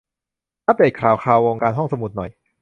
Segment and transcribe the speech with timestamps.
[0.67, 2.29] อัปเดทข่าวคราววงการห้องสมุดหน่อย